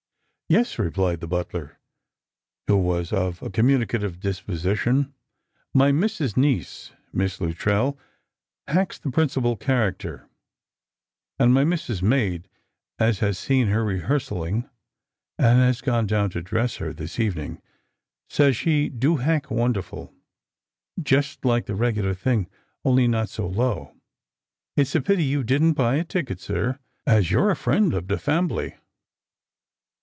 [0.61, 1.79] "Yes, replied the butler,
[2.67, 5.13] who was of a communicative dispo sition;
[5.73, 7.97] "my missus's niece, Miss Luttrell,
[8.67, 10.27] hacks the principal character;
[11.39, 12.49] and my missus's maid,
[12.99, 14.69] as has seen her rehearsalling,
[15.39, 17.61] and has gone down to dress her this evening,
[18.29, 20.13] says she do hack wonderful,
[21.01, 22.49] jest like the regular thing,
[22.83, 23.95] only not so low.
[24.75, 26.77] It's a pity you didn't buy a ticket, sir,
[27.07, 28.75] as you're a friend of the fambly."